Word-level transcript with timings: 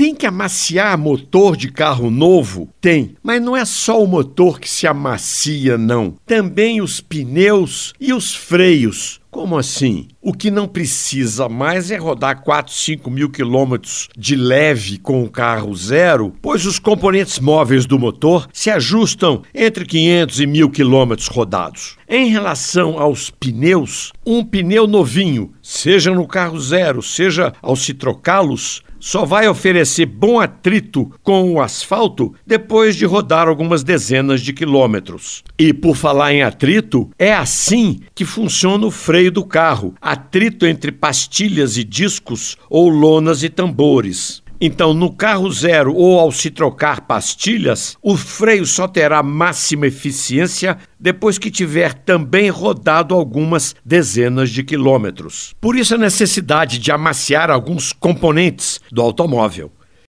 Tem 0.00 0.14
que 0.14 0.24
amaciar 0.24 0.96
motor 0.96 1.54
de 1.58 1.70
carro 1.70 2.10
novo? 2.10 2.70
Tem, 2.80 3.16
mas 3.22 3.42
não 3.42 3.54
é 3.54 3.66
só 3.66 4.02
o 4.02 4.06
motor 4.06 4.58
que 4.58 4.66
se 4.66 4.86
amacia, 4.86 5.76
não. 5.76 6.14
Também 6.24 6.80
os 6.80 7.02
pneus 7.02 7.92
e 8.00 8.10
os 8.10 8.34
freios. 8.34 9.20
Como 9.30 9.58
assim? 9.58 10.08
O 10.22 10.32
que 10.32 10.50
não 10.50 10.66
precisa 10.66 11.50
mais 11.50 11.90
é 11.90 11.98
rodar 11.98 12.42
4, 12.42 12.72
5 12.72 13.10
mil 13.10 13.28
quilômetros 13.30 14.08
de 14.16 14.34
leve 14.34 14.96
com 14.96 15.22
o 15.22 15.30
carro 15.30 15.76
zero, 15.76 16.34
pois 16.40 16.64
os 16.64 16.78
componentes 16.78 17.38
móveis 17.38 17.84
do 17.84 17.98
motor 17.98 18.48
se 18.54 18.70
ajustam 18.70 19.42
entre 19.54 19.84
500 19.84 20.40
e 20.40 20.46
1000 20.46 20.70
quilômetros 20.70 21.28
rodados. 21.28 21.98
Em 22.08 22.30
relação 22.30 22.98
aos 22.98 23.30
pneus, 23.30 24.12
um 24.26 24.42
pneu 24.42 24.86
novinho, 24.86 25.52
seja 25.62 26.10
no 26.10 26.26
carro 26.26 26.58
zero, 26.58 27.02
seja 27.02 27.52
ao 27.62 27.76
se 27.76 27.94
trocá-los, 27.94 28.82
só 29.00 29.24
vai 29.24 29.48
oferecer 29.48 30.06
bom 30.06 30.38
atrito 30.38 31.10
com 31.22 31.54
o 31.54 31.60
asfalto 31.60 32.34
depois 32.46 32.94
de 32.94 33.06
rodar 33.06 33.48
algumas 33.48 33.82
dezenas 33.82 34.42
de 34.42 34.52
quilômetros. 34.52 35.42
E 35.58 35.72
por 35.72 35.96
falar 35.96 36.32
em 36.32 36.42
atrito, 36.42 37.10
é 37.18 37.32
assim 37.32 38.00
que 38.14 38.24
funciona 38.24 38.86
o 38.86 38.90
freio 38.90 39.32
do 39.32 39.44
carro: 39.44 39.94
atrito 40.00 40.66
entre 40.66 40.92
pastilhas 40.92 41.76
e 41.76 41.82
discos 41.82 42.56
ou 42.68 42.88
lonas 42.88 43.42
e 43.42 43.48
tambores. 43.48 44.42
Então, 44.60 44.92
no 44.92 45.10
carro 45.10 45.50
zero 45.50 45.94
ou 45.94 46.20
ao 46.20 46.30
se 46.30 46.50
trocar 46.50 47.00
pastilhas, 47.02 47.96
o 48.02 48.14
freio 48.14 48.66
só 48.66 48.86
terá 48.86 49.22
máxima 49.22 49.86
eficiência 49.86 50.76
depois 50.98 51.38
que 51.38 51.50
tiver 51.50 51.94
também 51.94 52.50
rodado 52.50 53.14
algumas 53.14 53.74
dezenas 53.82 54.50
de 54.50 54.62
quilômetros. 54.62 55.54
Por 55.58 55.76
isso, 55.76 55.94
a 55.94 55.98
necessidade 55.98 56.78
de 56.78 56.92
amaciar 56.92 57.50
alguns 57.50 57.94
componentes 57.94 58.82
do 58.92 59.00
automóvel. 59.00 59.72